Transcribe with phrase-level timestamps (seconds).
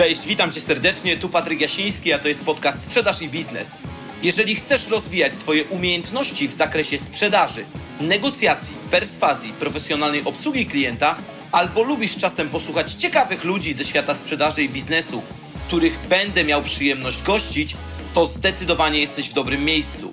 [0.00, 3.78] Cześć, witam Cię serdecznie, tu Patryk Jasiński, a to jest podcast Sprzedaż i Biznes.
[4.22, 7.64] Jeżeli chcesz rozwijać swoje umiejętności w zakresie sprzedaży,
[8.00, 11.16] negocjacji, perswazji, profesjonalnej obsługi klienta,
[11.52, 15.22] albo lubisz czasem posłuchać ciekawych ludzi ze świata sprzedaży i biznesu,
[15.66, 17.76] których będę miał przyjemność gościć,
[18.14, 20.12] to zdecydowanie jesteś w dobrym miejscu.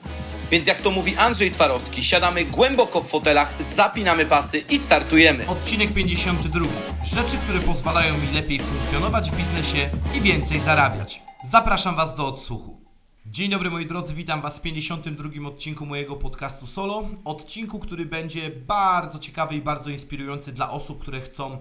[0.52, 5.48] Więc jak to mówi Andrzej Twarowski, siadamy głęboko w fotelach, zapinamy pasy i startujemy.
[5.48, 6.66] Odcinek 52.
[7.06, 11.22] Rzeczy, które pozwalają mi lepiej funkcjonować w biznesie i więcej zarabiać.
[11.44, 12.82] Zapraszam Was do odsłuchu.
[13.26, 17.10] Dzień dobry moi drodzy, witam Was w 52 odcinku mojego podcastu Solo.
[17.26, 21.60] Odcinku, który będzie bardzo ciekawy i bardzo inspirujący dla osób, które chcą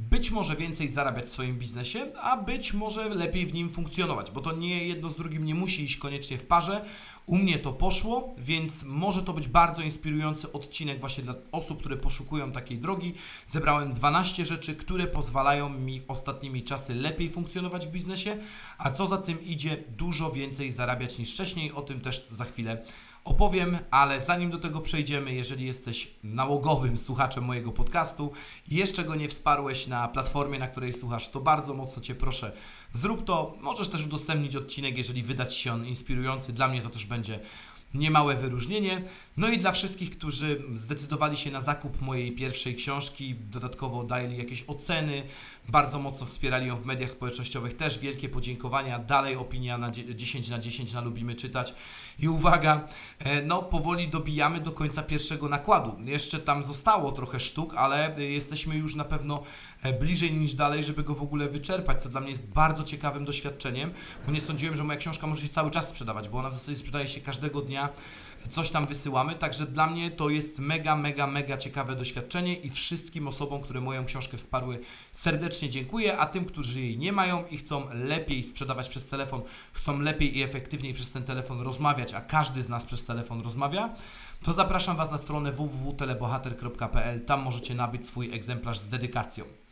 [0.00, 4.40] być może więcej zarabiać w swoim biznesie, a być może lepiej w nim funkcjonować, bo
[4.40, 6.84] to nie jedno z drugim nie musi iść koniecznie w parze.
[7.26, 11.96] U mnie to poszło, więc może to być bardzo inspirujący odcinek właśnie dla osób, które
[11.96, 13.14] poszukują takiej drogi.
[13.48, 18.36] Zebrałem 12 rzeczy, które pozwalają mi ostatnimi czasy lepiej funkcjonować w biznesie,
[18.78, 21.72] a co za tym idzie, dużo więcej zarabiać niż wcześniej.
[21.72, 22.82] O tym też za chwilę
[23.26, 28.32] opowiem, ale zanim do tego przejdziemy, jeżeli jesteś nałogowym słuchaczem mojego podcastu
[28.68, 32.52] jeszcze go nie wsparłeś na platformie, na której słuchasz, to bardzo mocno Cię proszę,
[32.92, 33.56] zrób to.
[33.60, 36.52] Możesz też udostępnić odcinek, jeżeli wydać się on inspirujący.
[36.52, 37.40] Dla mnie to też będzie
[37.94, 39.02] niemałe wyróżnienie.
[39.36, 44.64] No i dla wszystkich, którzy zdecydowali się na zakup mojej pierwszej książki, dodatkowo dali jakieś
[44.66, 45.22] oceny,
[45.68, 48.98] bardzo mocno wspierali ją w mediach społecznościowych, też wielkie podziękowania.
[48.98, 51.74] Dalej opinia na 10 na 10 na lubimy czytać.
[52.18, 55.96] I uwaga, e, no powoli dobijamy do końca pierwszego nakładu.
[56.04, 59.42] Jeszcze tam zostało trochę sztuk, ale jesteśmy już na pewno
[59.82, 63.24] e, bliżej niż dalej, żeby go w ogóle wyczerpać, co dla mnie jest bardzo ciekawym
[63.24, 63.92] doświadczeniem,
[64.26, 66.78] bo nie sądziłem, że moja książka może się cały czas sprzedawać, bo ona w zasadzie
[66.78, 67.88] sprzedaje się każdego dnia
[68.50, 73.28] coś tam wysyłamy, także dla mnie to jest mega, mega, mega ciekawe doświadczenie i wszystkim
[73.28, 74.80] osobom, które moją książkę wsparły
[75.12, 79.42] serdecznie dziękuję, a tym, którzy jej nie mają i chcą lepiej sprzedawać przez telefon,
[79.72, 83.94] chcą lepiej i efektywniej przez ten telefon rozmawiać, a każdy z nas przez telefon rozmawia,
[84.42, 89.65] to zapraszam Was na stronę www.telebohater.pl, tam możecie nabyć swój egzemplarz z dedykacją.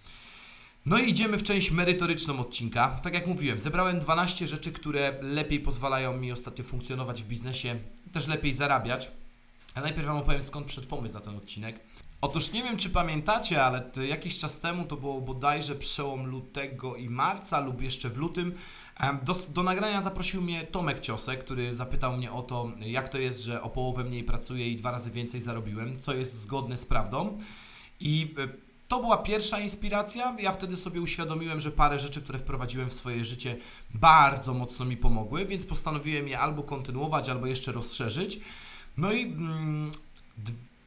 [0.87, 3.01] No i idziemy w część merytoryczną odcinka.
[3.03, 7.77] Tak jak mówiłem, zebrałem 12 rzeczy, które lepiej pozwalają mi ostatnio funkcjonować w biznesie,
[8.13, 9.11] też lepiej zarabiać.
[9.75, 11.81] A najpierw Wam opowiem skąd przed pomysł na ten odcinek.
[12.21, 17.09] Otóż nie wiem, czy pamiętacie, ale jakiś czas temu, to było bodajże przełom lutego i
[17.09, 18.55] marca lub jeszcze w lutym,
[19.23, 23.43] do, do nagrania zaprosił mnie Tomek Ciosek, który zapytał mnie o to, jak to jest,
[23.43, 27.39] że o połowę mniej pracuję i dwa razy więcej zarobiłem, co jest zgodne z prawdą.
[28.01, 30.37] I e, to była pierwsza inspiracja.
[30.39, 33.57] Ja wtedy sobie uświadomiłem, że parę rzeczy, które wprowadziłem w swoje życie,
[33.95, 38.41] bardzo mocno mi pomogły, więc postanowiłem je albo kontynuować, albo jeszcze rozszerzyć.
[38.97, 39.91] No i mm,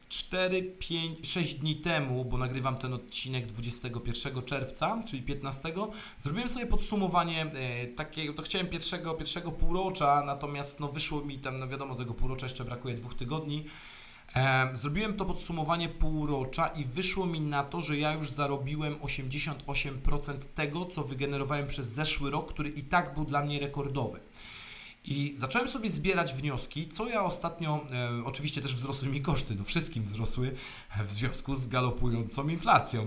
[0.08, 5.72] 4, 5, 6 dni temu, bo nagrywam ten odcinek 21 czerwca, czyli 15,
[6.22, 11.58] zrobiłem sobie podsumowanie e, takiego, to chciałem pierwszego, pierwszego półrocza, natomiast no wyszło mi tam,
[11.58, 13.64] no wiadomo, tego półrocza jeszcze brakuje dwóch tygodni.
[14.74, 20.86] Zrobiłem to podsumowanie półrocza i wyszło mi na to, że ja już zarobiłem 88% tego,
[20.86, 24.20] co wygenerowałem przez zeszły rok, który i tak był dla mnie rekordowy.
[25.04, 29.64] I zacząłem sobie zbierać wnioski, co ja ostatnio, e, oczywiście też wzrosły mi koszty, no
[29.64, 30.54] wszystkim wzrosły
[31.04, 33.06] w związku z galopującą inflacją.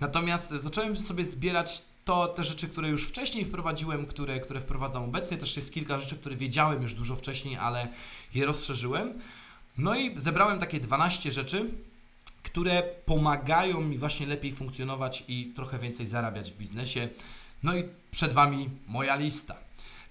[0.00, 5.36] Natomiast zacząłem sobie zbierać to te rzeczy, które już wcześniej wprowadziłem, które, które wprowadzam obecnie.
[5.38, 7.88] Też jest kilka rzeczy, które wiedziałem już dużo wcześniej, ale
[8.34, 9.20] je rozszerzyłem.
[9.78, 11.70] No i zebrałem takie 12 rzeczy,
[12.42, 17.08] które pomagają mi właśnie lepiej funkcjonować i trochę więcej zarabiać w biznesie.
[17.62, 19.56] No i przed Wami moja lista.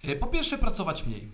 [0.03, 1.31] E, po pierwsze, pracować mniej.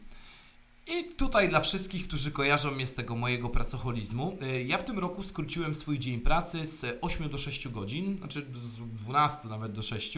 [0.90, 5.00] I tutaj dla wszystkich, którzy kojarzą mnie z tego mojego pracoholizmu, y, ja w tym
[5.00, 9.84] roku skróciłem swój dzień pracy z 8 do 6 godzin, znaczy z 12 nawet do
[9.84, 10.14] 6.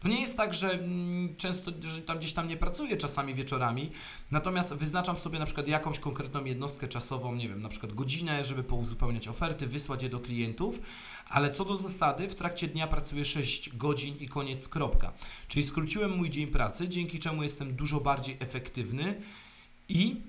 [0.00, 3.90] To nie jest tak, że mm, często że tam gdzieś tam nie pracuję czasami wieczorami,
[4.30, 8.62] natomiast wyznaczam sobie na przykład jakąś konkretną jednostkę czasową, nie wiem, na przykład godzinę, żeby
[8.62, 10.80] pouzupełniać oferty, wysłać je do klientów,
[11.28, 15.12] ale co do zasady w trakcie dnia pracuję 6 godzin i koniec kropka.
[15.48, 19.22] Czyli skróciłem mój dzień pracy, dzięki czemu jestem dużo bardziej efektywny
[19.88, 20.20] i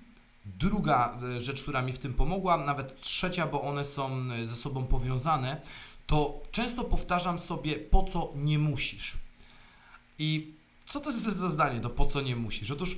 [0.45, 4.55] druga e, rzecz, która mi w tym pomogła, nawet trzecia, bo one są e, ze
[4.55, 5.61] sobą powiązane,
[6.07, 9.17] to często powtarzam sobie, po co nie musisz.
[10.19, 10.53] I
[10.85, 12.71] co to jest za zdanie, to po co nie musisz?
[12.71, 12.97] Otóż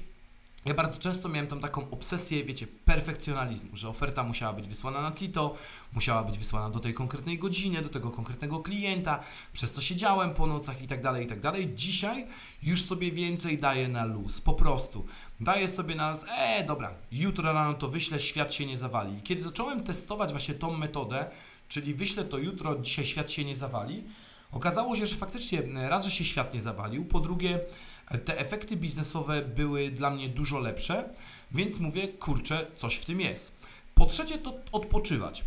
[0.68, 5.12] ja bardzo często miałem tam taką obsesję, wiecie, perfekcjonalizmu, że oferta musiała być wysłana na
[5.12, 5.56] CITO,
[5.94, 9.20] musiała być wysłana do tej konkretnej godziny, do tego konkretnego klienta,
[9.54, 11.72] przez to siedziałem po nocach i tak dalej, i tak dalej.
[11.76, 12.28] Dzisiaj
[12.64, 15.06] już sobie więcej daję na luz, po prostu.
[15.40, 19.18] Daję sobie na nas, e, dobra, jutro rano to wyślę, świat się nie zawali.
[19.18, 21.26] I kiedy zacząłem testować właśnie tą metodę,
[21.68, 24.04] czyli wyślę to jutro, dzisiaj świat się nie zawali,
[24.52, 27.60] okazało się, że faktycznie raz, że się świat nie zawalił, po drugie,
[28.26, 31.10] te efekty biznesowe były dla mnie dużo lepsze,
[31.52, 33.58] więc mówię, kurczę, coś w tym jest.
[33.96, 35.46] Po trzecie, to odpoczywać.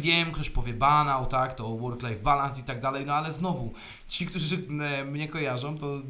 [0.00, 3.72] Wiem, ktoś powie banał, tak, to work-life balance i tak dalej, no ale znowu,
[4.08, 6.00] ci, którzy e, mnie kojarzą, to e,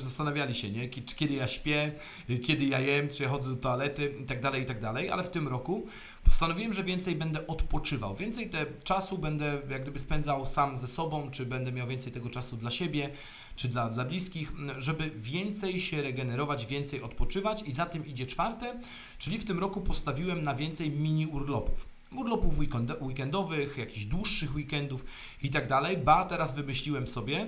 [0.00, 1.92] zastanawiali się, nie, kiedy ja śpię,
[2.44, 5.24] kiedy ja jem, czy ja chodzę do toalety i tak dalej, i tak dalej, ale
[5.24, 5.86] w tym roku
[6.24, 11.30] postanowiłem, że więcej będę odpoczywał, więcej te czasu będę jak gdyby spędzał sam ze sobą,
[11.30, 13.10] czy będę miał więcej tego czasu dla siebie,
[13.56, 18.80] czy dla, dla bliskich, żeby więcej się regenerować, więcej odpoczywać i za tym idzie czwarte,
[19.18, 22.58] czyli w tym roku postawiłem na więcej mini urlopów urlopów
[23.00, 25.04] weekendowych, jakichś dłuższych weekendów
[25.42, 25.96] i tak dalej.
[25.96, 27.46] Ba, teraz wymyśliłem sobie,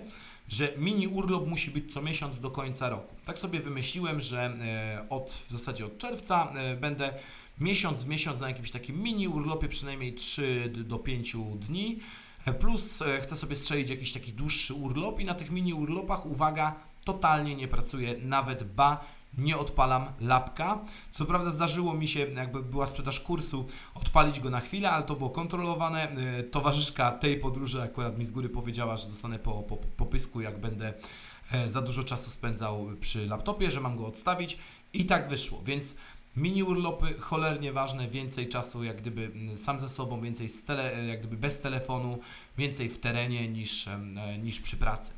[0.48, 3.16] że mini urlop musi być co miesiąc do końca roku.
[3.24, 7.14] Tak sobie wymyśliłem, że e, od, w zasadzie od czerwca e, będę
[7.60, 11.98] miesiąc w miesiąc na jakimś takim mini urlopie, przynajmniej 3 do 5 dni.
[12.44, 16.74] E, plus chcę sobie strzelić jakiś taki dłuższy urlop i na tych mini urlopach, uwaga,
[17.04, 19.04] totalnie nie pracuję, nawet ba,
[19.38, 20.78] nie odpalam lapka.
[21.10, 25.16] Co prawda zdarzyło mi się, jakby była sprzedaż kursu, odpalić go na chwilę, ale to
[25.16, 26.10] było kontrolowane.
[26.10, 30.40] E, towarzyszka tej podróży akurat mi z góry powiedziała, że dostanę po, po, po pysku,
[30.40, 30.94] jak będę
[31.52, 34.58] e, za dużo czasu spędzał przy laptopie, że mam go odstawić
[34.92, 35.96] i tak wyszło, więc
[36.36, 41.06] mini urlopy cholernie ważne, więcej czasu jak gdyby sam ze sobą, więcej z tele, e,
[41.06, 42.18] jak gdyby bez telefonu,
[42.58, 43.88] więcej w terenie niż,
[44.42, 45.12] niż przy pracy.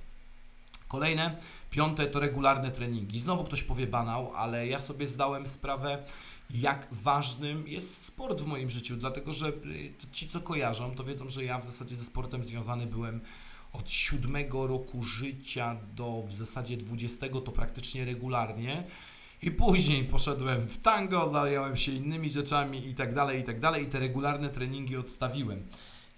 [0.89, 1.37] Kolejne,
[1.71, 3.21] piąte to regularne treningi.
[3.21, 6.05] Znowu ktoś powie banał, ale ja sobie zdałem sprawę,
[6.51, 11.29] jak ważnym jest sport w moim życiu, dlatego że y, ci, co kojarzą, to wiedzą,
[11.29, 13.21] że ja w zasadzie ze sportem związany byłem
[13.73, 18.85] od siódmego roku życia do w zasadzie dwudziestego, to praktycznie regularnie.
[19.43, 23.85] I później poszedłem w tango, zająłem się innymi rzeczami i tak dalej, i tak dalej.
[23.85, 25.65] I te regularne treningi odstawiłem.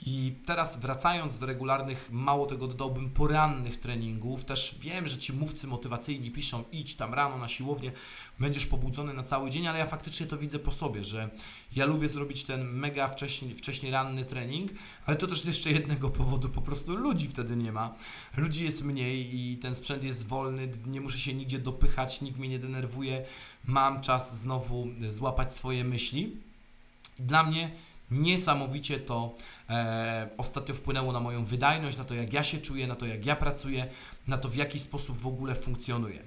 [0.07, 5.67] I teraz wracając do regularnych, mało tego dodałbym porannych treningów, też wiem, że ci mówcy
[5.67, 7.93] motywacyjni piszą idź tam rano na siłownię,
[8.39, 11.31] będziesz pobudzony na cały dzień, ale ja faktycznie to widzę po sobie, że
[11.77, 14.71] ja lubię zrobić ten mega wcześniej, wcześniej ranny trening,
[15.07, 17.95] ale to też z jeszcze jednego powodu, po prostu ludzi wtedy nie ma.
[18.37, 22.49] Ludzi jest mniej i ten sprzęt jest wolny, nie muszę się nigdzie dopychać, nikt mnie
[22.49, 23.25] nie denerwuje,
[23.65, 26.37] mam czas znowu złapać swoje myśli.
[27.19, 27.71] Dla mnie
[28.13, 29.35] Niesamowicie to
[29.71, 33.27] e, ostatnio wpłynęło na moją wydajność, na to jak ja się czuję, na to jak
[33.27, 33.87] ja pracuję,
[34.29, 36.23] na to w jaki sposób w ogóle funkcjonuję.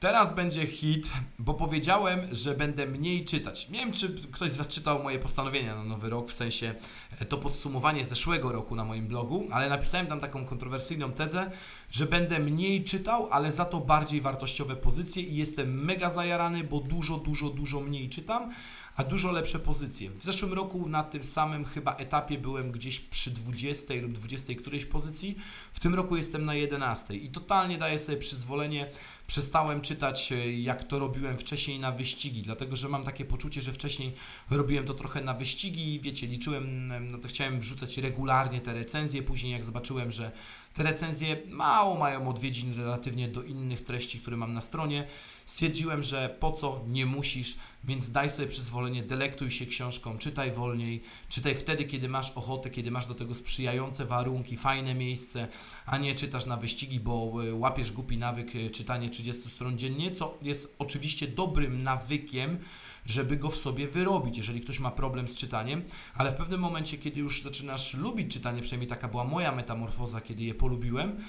[0.00, 3.68] Teraz będzie hit, bo powiedziałem, że będę mniej czytać.
[3.68, 6.74] Nie wiem, czy ktoś z Was czytał moje postanowienia na nowy rok, w sensie
[7.20, 11.50] e, to podsumowanie zeszłego roku na moim blogu, ale napisałem tam taką kontrowersyjną tezę,
[11.90, 16.80] że będę mniej czytał, ale za to bardziej wartościowe pozycje i jestem mega zajarany, bo
[16.80, 18.54] dużo, dużo, dużo mniej czytam,
[18.96, 20.10] a dużo lepsze pozycje.
[20.10, 24.84] W zeszłym roku na tym samym chyba etapie byłem gdzieś przy 20 lub 20 którejś
[24.84, 25.36] pozycji,
[25.72, 28.86] w tym roku jestem na 11 i totalnie daję sobie przyzwolenie.
[29.26, 33.72] Przestałem czytać, e, jak to robiłem wcześniej na wyścigi, dlatego że mam takie poczucie, że
[33.72, 34.12] wcześniej
[34.50, 39.52] robiłem to trochę na wyścigi, wiecie, liczyłem, no to chciałem wrzucać regularnie te recenzje, później
[39.52, 40.32] jak zobaczyłem, że
[40.76, 45.06] te recenzje mało mają odwiedzin relatywnie do innych treści, które mam na stronie.
[45.46, 51.02] Stwierdziłem, że po co, nie musisz, więc daj sobie przyzwolenie, delektuj się książką, czytaj wolniej,
[51.28, 55.48] czytaj wtedy, kiedy masz ochotę, kiedy masz do tego sprzyjające warunki, fajne miejsce,
[55.86, 60.12] a nie czytasz na wyścigi, bo e, łapiesz głupi nawyk e, czytanie 30 stron dziennie,
[60.12, 62.58] co jest oczywiście dobrym nawykiem,
[63.06, 65.84] żeby go w sobie wyrobić, jeżeli ktoś ma problem z czytaniem,
[66.14, 70.42] ale w pewnym momencie, kiedy już zaczynasz lubić czytanie, przynajmniej taka była moja metamorfoza, kiedy
[70.42, 71.24] je polubiłem,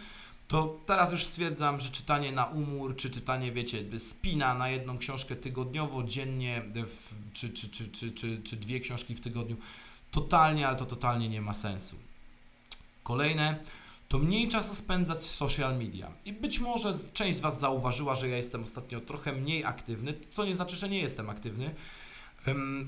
[0.48, 5.36] to teraz już stwierdzam, że czytanie na umór, czy czytanie, wiecie, spina na jedną książkę
[5.36, 9.58] tygodniowo, dziennie, w, czy, czy, czy, czy, czy, czy dwie książki w tygodniu,
[10.12, 11.96] totalnie, ale to totalnie nie ma sensu.
[13.04, 13.60] Kolejne,
[14.08, 16.12] to mniej czasu spędzać w social media.
[16.26, 20.46] I być może część z Was zauważyła, że ja jestem ostatnio trochę mniej aktywny, co
[20.46, 21.76] nie znaczy, że nie jestem aktywny.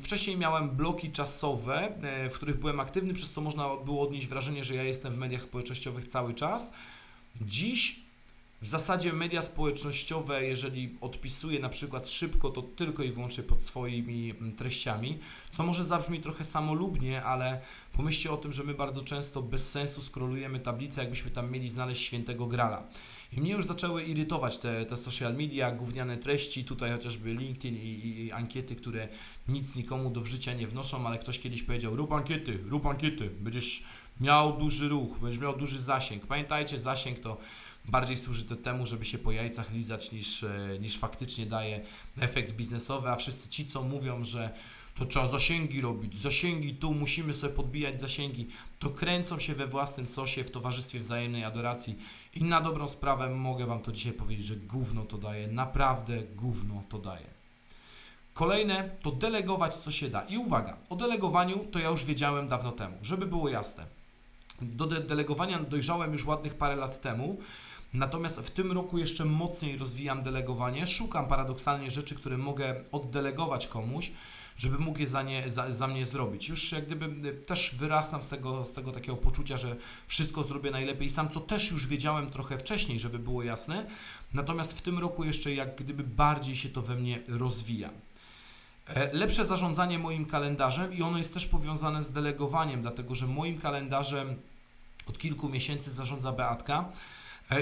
[0.02, 4.64] Wcześniej miałem bloki czasowe, e, w których byłem aktywny, przez co można było odnieść wrażenie,
[4.64, 6.74] że ja jestem w mediach społecznościowych cały czas.
[7.42, 8.09] Dziś
[8.62, 14.32] w zasadzie media społecznościowe, jeżeli odpisuję na przykład szybko, to tylko i wyłącznie pod swoimi
[14.32, 17.62] mm, treściami, co może zabrzmi trochę samolubnie, ale
[17.94, 22.02] pomyślcie o tym, że my bardzo często bez sensu skrolujemy tablicę, jakbyśmy tam mieli znaleźć
[22.06, 22.84] świętego grala.
[23.34, 27.80] I mnie już zaczęły irytować te, te social media, gówniane treści, tutaj chociażby LinkedIn i,
[27.80, 29.08] i, i ankiety, które
[29.48, 33.84] nic nikomu do życia nie wnoszą, ale ktoś kiedyś powiedział, rób ankiety, rób ankiety, będziesz
[34.22, 36.26] miał duży ruch, będziesz miał duży zasięg.
[36.26, 37.38] Pamiętajcie, zasięg to
[37.86, 41.82] bardziej służy to temu, żeby się po jajcach lizać niż, e, niż faktycznie daje
[42.20, 44.54] efekt biznesowy, a wszyscy ci, co mówią, że
[45.00, 48.48] to trzeba zasięgi robić, zasięgi tu, musimy sobie podbijać zasięgi,
[48.80, 52.00] to kręcą się we własnym sosie w towarzystwie wzajemnej adoracji
[52.34, 56.84] i na dobrą sprawę mogę Wam to dzisiaj powiedzieć, że gówno to daje, naprawdę gówno
[56.90, 57.40] to daje.
[58.34, 60.22] Kolejne to delegować co się da.
[60.22, 63.86] I uwaga, o delegowaniu to ja już wiedziałem dawno temu, żeby było jasne.
[64.62, 67.38] Do de delegowania dojrzałem już ładnych parę lat temu,
[67.94, 70.88] natomiast w tym roku jeszcze mocniej rozwijam delegowanie.
[70.88, 74.12] Szukam paradoksalnie rzeczy, które mogę oddelegować komuś,
[74.58, 76.50] żeby mógł je za, nie, za, za mnie zrobić.
[76.50, 79.76] Już jak gdyby też wyrastam z tego, z tego takiego poczucia, że
[80.08, 83.86] wszystko zrobię najlepiej sam, co też już wiedziałem trochę wcześniej, żeby było jasne.
[84.34, 87.90] Natomiast w tym roku jeszcze jak gdyby bardziej się to we mnie rozwija.
[89.12, 94.36] Lepsze zarządzanie moim kalendarzem i ono jest też powiązane z delegowaniem, dlatego że moim kalendarzem
[95.08, 96.92] od kilku miesięcy zarządza Beatka.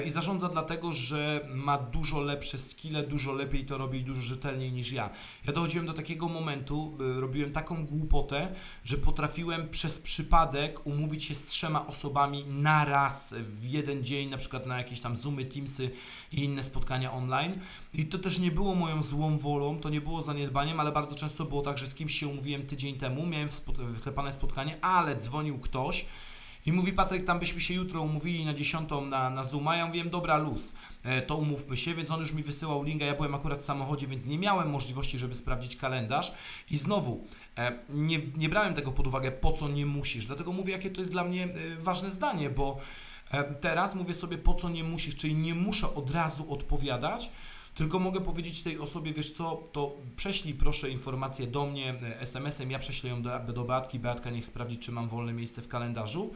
[0.05, 4.71] I zarządza dlatego, że ma dużo lepsze skille, dużo lepiej to robi i dużo rzetelniej
[4.71, 5.09] niż ja.
[5.45, 11.45] Ja dochodziłem do takiego momentu, robiłem taką głupotę, że potrafiłem przez przypadek umówić się z
[11.45, 15.91] trzema osobami na raz w jeden dzień, na przykład na jakieś tam Zoomy, Teamsy
[16.31, 17.59] i inne spotkania online.
[17.93, 21.45] I to też nie było moją złą wolą, to nie było zaniedbaniem, ale bardzo często
[21.45, 23.49] było tak, że z kimś się umówiłem tydzień temu, miałem
[23.95, 26.05] wklepane spotkanie, ale dzwonił ktoś,
[26.67, 29.75] i mówi Patryk, tam byśmy się jutro umówili na dziesiątą na, na Zooma.
[29.75, 33.05] Ja mówiłem, dobra, luz, e, to umówmy się, więc on już mi wysyłał linka.
[33.05, 36.33] Ja byłem akurat w samochodzie, więc nie miałem możliwości, żeby sprawdzić kalendarz.
[36.71, 40.25] I znowu, e, nie, nie brałem tego pod uwagę, po co nie musisz.
[40.25, 42.77] Dlatego mówię, jakie to jest dla mnie e, ważne zdanie, bo
[43.61, 47.31] teraz mówię sobie, po co nie musisz, czyli nie muszę od razu odpowiadać,
[47.77, 52.71] tylko mogę powiedzieć tej osobie, wiesz co, to prześlij proszę informację do mnie e, SMS-em,
[52.71, 56.33] ja prześlę ją do, do Beatki, Beatka niech sprawdzi, czy mam wolne miejsce w kalendarzu.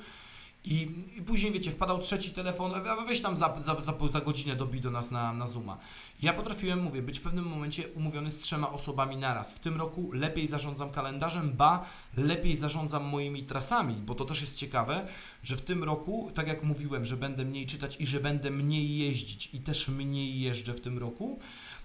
[0.65, 0.87] I,
[1.17, 4.81] I, później, wiecie, wpadał trzeci telefon, a weź tam za, za, za, za godzinę dobij
[4.81, 5.77] do nas na, na Zooma.
[6.21, 9.53] Ja potrafiłem, mówię, być w pewnym momencie umówiony z trzema osobami naraz.
[9.53, 11.85] W tym roku lepiej zarządzam kalendarzem, ba,
[12.17, 15.07] lepiej zarządzam moimi trasami, bo to też jest ciekawe,
[15.43, 18.97] że w tym roku, tak jak mówiłem, że będę mniej czytać i że będę mniej
[18.97, 21.39] jeździć i też mniej jeżdżę w tym roku,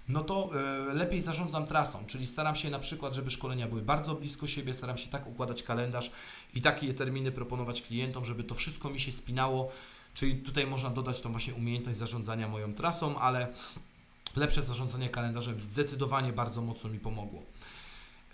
[0.09, 0.49] no to
[0.89, 4.73] e, lepiej zarządzam trasą, czyli staram się na przykład, żeby szkolenia były bardzo blisko siebie,
[4.73, 6.11] staram się tak układać kalendarz
[6.53, 9.71] i takie terminy proponować klientom, żeby to wszystko mi się spinało,
[10.13, 13.47] czyli tutaj można dodać tą właśnie umiejętność zarządzania moją trasą, ale
[14.35, 17.43] lepsze zarządzanie kalendarzem zdecydowanie bardzo mocno mi pomogło.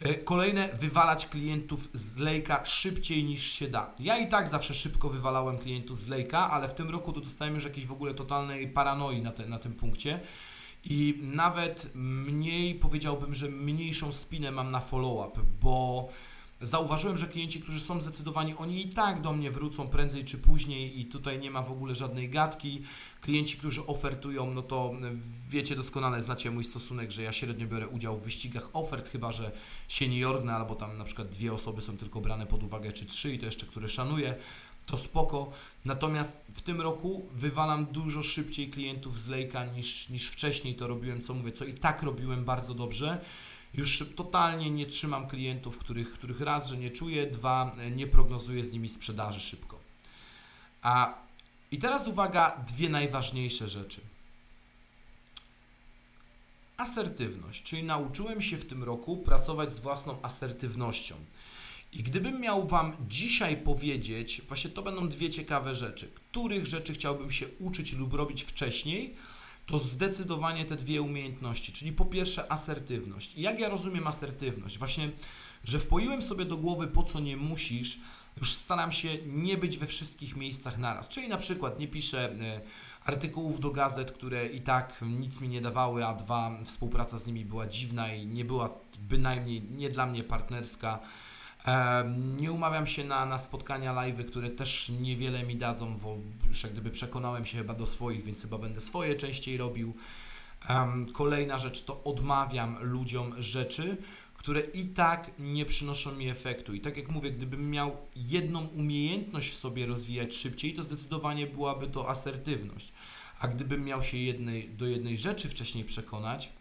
[0.01, 3.93] E, kolejne, wywalać klientów z lejka szybciej niż się da.
[3.99, 7.55] Ja i tak zawsze szybko wywalałem klientów z lejka, ale w tym roku to dostałem
[7.55, 10.19] już jakiejś w ogóle totalnej paranoi na, te, na tym punkcie
[10.85, 16.09] i nawet mniej, powiedziałbym, że mniejszą spinę mam na follow-up, bo
[16.61, 20.99] zauważyłem, że klienci, którzy są zdecydowani, oni i tak do mnie wrócą prędzej czy później
[20.99, 22.83] i tutaj nie ma w ogóle żadnej gadki.
[23.21, 24.91] Klienci, którzy ofertują, no to
[25.49, 29.51] wiecie doskonale, znacie mój stosunek, że ja średnio biorę udział w wyścigach ofert, chyba że
[29.87, 33.05] się nie jorgnę, albo tam na przykład dwie osoby są tylko brane pod uwagę, czy
[33.05, 34.35] trzy i to jeszcze, które szanuję
[34.85, 35.51] to spoko.
[35.85, 41.21] Natomiast w tym roku wywalam dużo szybciej klientów z lejka niż, niż wcześniej to robiłem,
[41.21, 43.21] co mówię, co i tak robiłem bardzo dobrze.
[43.73, 48.73] Już totalnie nie trzymam klientów, których, których raz, że nie czuję, dwa, nie prognozuję z
[48.73, 49.79] nimi sprzedaży szybko.
[50.81, 51.23] A
[51.71, 54.01] i teraz uwaga, dwie najważniejsze rzeczy.
[56.77, 61.15] Asertywność, czyli nauczyłem się w tym roku pracować z własną asertywnością.
[61.93, 67.31] I gdybym miał Wam dzisiaj powiedzieć, właśnie to będą dwie ciekawe rzeczy, których rzeczy chciałbym
[67.31, 69.15] się uczyć lub robić wcześniej,
[69.65, 73.37] to zdecydowanie te dwie umiejętności, czyli po pierwsze asertywność.
[73.37, 74.77] Jak ja rozumiem asertywność?
[74.77, 75.09] Właśnie,
[75.63, 77.99] że wpoiłem sobie do głowy, po co nie musisz,
[78.37, 81.09] już staram się nie być we wszystkich miejscach naraz.
[81.09, 82.61] Czyli na przykład nie piszę e,
[83.05, 87.45] artykułów do gazet, które i tak nic mi nie dawały, a dwa, współpraca z nimi
[87.45, 88.69] była dziwna i nie była
[88.99, 90.99] bynajmniej nie dla mnie partnerska
[92.39, 96.17] nie umawiam się na, na spotkania live, które też niewiele mi dadzą, bo
[96.47, 99.93] już jak gdyby przekonałem się chyba do swoich, więc chyba będę swoje częściej robił.
[101.13, 103.97] Kolejna rzecz to odmawiam ludziom rzeczy,
[104.33, 106.73] które i tak nie przynoszą mi efektu.
[106.73, 111.87] I tak jak mówię, gdybym miał jedną umiejętność w sobie rozwijać szybciej, to zdecydowanie byłaby
[111.87, 112.93] to asertywność.
[113.39, 116.53] A gdybym miał się jednej, do jednej rzeczy wcześniej przekonać,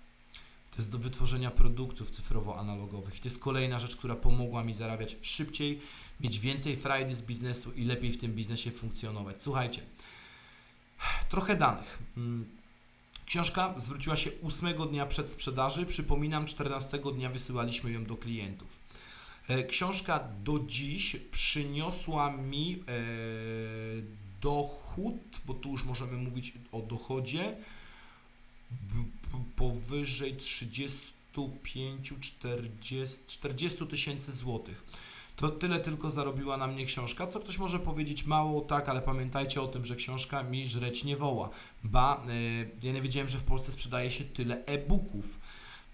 [0.73, 3.21] to jest do wytworzenia produktów cyfrowo-analogowych.
[3.21, 5.81] To jest kolejna rzecz, która pomogła mi zarabiać szybciej,
[6.21, 9.43] mieć więcej frajdy z biznesu i lepiej w tym biznesie funkcjonować.
[9.43, 9.83] Słuchajcie,
[11.29, 11.99] trochę danych.
[12.17, 12.45] Mm,
[13.27, 15.87] książka zwróciła się 8 dnia przed sprzedaży.
[15.87, 18.69] Przypominam, 14 dnia wysyłaliśmy ją do klientów.
[19.49, 22.93] E, książka do dziś przyniosła mi e,
[24.41, 27.57] dochód, bo tu już możemy mówić o dochodzie,
[29.57, 31.13] powyżej 30
[33.27, 34.85] 40 tysięcy złotych.
[35.37, 39.63] To tyle tylko zarobiła na mnie książka, co ktoś może powiedzieć mało, tak, ale pamiętajcie
[39.63, 41.51] o tym, że książka mi żreć nie woła.
[41.85, 45.39] Ba, y, ja nie wiedziałem, że w Polsce sprzedaje się tyle e-booków,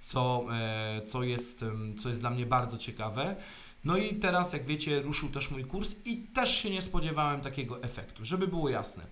[0.01, 3.37] co, e, co, jest, ym, co jest dla mnie bardzo ciekawe.
[3.85, 7.83] No i teraz, jak wiecie, ruszył też mój kurs i też się nie spodziewałem takiego
[7.83, 9.05] efektu, żeby było jasne.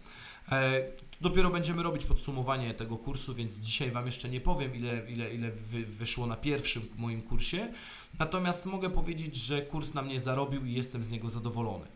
[1.20, 5.34] E, Dopiero będziemy robić podsumowanie tego kursu, więc dzisiaj Wam jeszcze nie powiem, ile, ile,
[5.34, 7.72] ile wy, wyszło na pierwszym moim kursie.
[8.18, 11.86] Natomiast mogę powiedzieć, że kurs na mnie zarobił i jestem z niego zadowolony.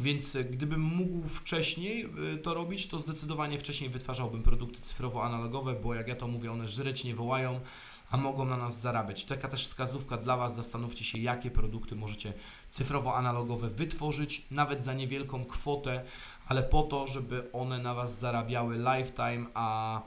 [0.00, 5.94] Więc e, gdybym mógł wcześniej e, to robić, to zdecydowanie wcześniej wytwarzałbym produkty cyfrowo-analogowe, bo
[5.94, 7.60] jak ja to mówię, one żreć nie wołają,
[8.10, 9.24] a mogą na nas zarabiać.
[9.24, 12.32] Taka też wskazówka dla Was, zastanówcie się, jakie produkty możecie
[12.72, 16.04] cyfrowo-analogowe wytworzyć, nawet za niewielką kwotę,
[16.48, 20.00] ale po to, żeby one na Was zarabiały lifetime, a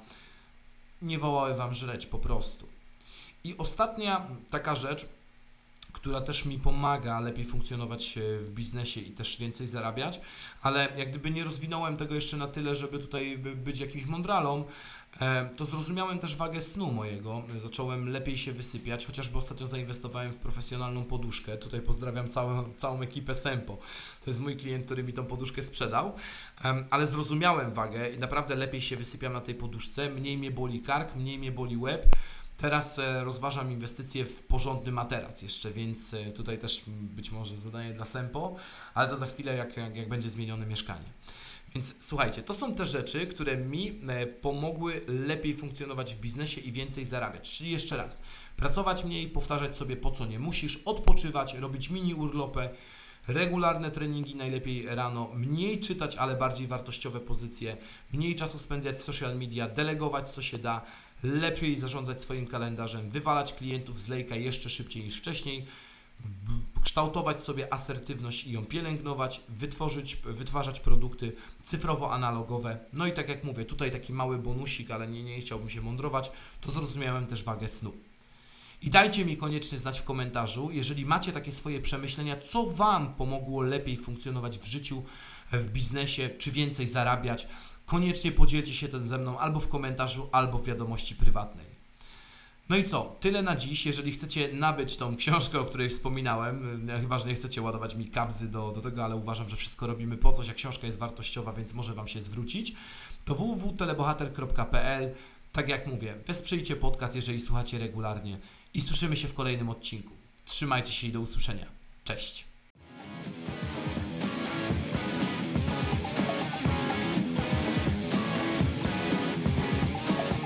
[1.01, 2.67] nie wołały Wam żreć po prostu.
[3.43, 5.09] I ostatnia taka rzecz,
[5.93, 10.21] która też mi pomaga lepiej funkcjonować e, w biznesie i też więcej zarabiać,
[10.61, 14.63] ale jak gdyby nie rozwinąłem tego jeszcze na tyle, żeby tutaj by- być jakimś mądralą,
[15.57, 17.43] to zrozumiałem też wagę snu mojego.
[17.63, 21.57] Zacząłem lepiej się wysypiać, chociażby ostatnio zainwestowałem w profesjonalną poduszkę.
[21.57, 23.77] Tutaj pozdrawiam całą, całą ekipę Sempo.
[24.23, 26.15] To jest mój klient, który mi tą poduszkę sprzedał,
[26.89, 30.09] ale zrozumiałem wagę i naprawdę lepiej się wysypiam na tej poduszce.
[30.09, 32.15] Mniej mnie boli kark, mniej mnie boli łeb.
[32.57, 37.93] Teraz e, rozważam inwestycje w porządny materac jeszcze, więc e, tutaj też być może zadanie
[37.93, 38.55] dla Sempo,
[38.93, 41.05] ale to za chwilę, jak, jak, jak będzie zmienione mieszkanie.
[41.75, 46.71] Więc słuchajcie, to są te rzeczy, które mi e, pomogły lepiej funkcjonować w biznesie i
[46.71, 47.51] więcej zarabiać.
[47.51, 48.23] Czyli jeszcze raz,
[48.57, 52.69] pracować mniej, powtarzać sobie po co nie musisz, odpoczywać, robić mini urlopy,
[53.27, 57.77] regularne treningi, najlepiej rano, mniej czytać, ale bardziej wartościowe pozycje,
[58.13, 60.81] mniej czasu spędzać w social media, delegować co się da,
[61.23, 65.65] lepiej zarządzać swoim kalendarzem, wywalać klientów z lejka jeszcze szybciej niż wcześniej,
[66.83, 72.77] kształtować sobie asertywność i ją pielęgnować, wytworzyć, wytwarzać produkty cyfrowo-analogowe.
[72.93, 76.31] No i tak jak mówię, tutaj taki mały bonusik, ale nie, nie chciałbym się mądrować,
[76.61, 77.93] to zrozumiałem też wagę snu.
[78.81, 83.61] I dajcie mi koniecznie znać w komentarzu, jeżeli macie takie swoje przemyślenia, co Wam pomogło
[83.61, 85.03] lepiej funkcjonować w życiu,
[85.51, 87.47] w biznesie, czy więcej zarabiać.
[87.85, 91.68] Koniecznie podzielcie się tym ze mną albo w komentarzu, albo w wiadomości prywatnej.
[92.69, 93.15] No i co?
[93.19, 93.85] Tyle na dziś.
[93.85, 98.07] Jeżeli chcecie nabyć tą książkę, o której wspominałem, e, chyba że nie chcecie ładować mi
[98.07, 101.53] kabzy do, do tego, ale uważam, że wszystko robimy po coś, a książka jest wartościowa,
[101.53, 102.75] więc może Wam się zwrócić,
[103.25, 105.13] to www.telebohater.pl
[105.51, 108.37] Tak jak mówię, wesprzyjcie podcast, jeżeli słuchacie regularnie
[108.73, 110.13] i słyszymy się w kolejnym odcinku.
[110.45, 111.65] Trzymajcie się i do usłyszenia.
[112.03, 112.45] Cześć!